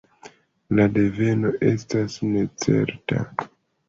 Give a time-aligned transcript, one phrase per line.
[0.77, 3.19] La deveno estas necerta.